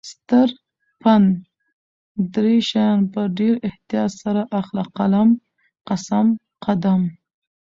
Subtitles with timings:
[0.09, 0.49] ستر
[1.01, 1.27] پند:
[2.33, 5.29] دری شیان په ډیر احتیاط سره اخله: قلم،
[5.87, 6.27] قسم،
[6.65, 7.01] قدم